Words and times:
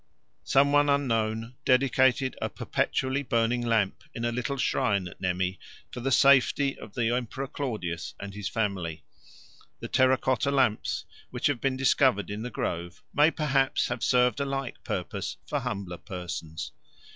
Some 0.45 0.71
one 0.71 0.89
unknown 0.89 1.57
dedicated 1.63 2.35
a 2.41 2.49
perpetually 2.49 3.21
burning 3.21 3.61
lamp 3.63 4.03
in 4.15 4.25
a 4.25 4.31
little 4.31 4.57
shrine 4.57 5.07
at 5.07 5.21
Nemi 5.21 5.59
for 5.91 5.99
the 5.99 6.11
safety 6.11 6.75
of 6.75 6.95
the 6.95 7.11
Emperor 7.15 7.45
Claudius 7.45 8.15
and 8.19 8.33
his 8.33 8.49
family. 8.49 9.03
The 9.79 9.87
terra 9.87 10.17
cotta 10.17 10.49
lamps 10.49 11.05
which 11.29 11.45
have 11.45 11.61
been 11.61 11.77
discovered 11.77 12.31
in 12.31 12.41
the 12.41 12.49
grove 12.49 13.03
may 13.13 13.29
perhaps 13.29 13.89
have 13.89 14.03
served 14.03 14.39
a 14.39 14.45
like 14.45 14.83
purpose 14.83 15.37
for 15.45 15.59
humbler 15.59 15.97
persons. 15.97 16.71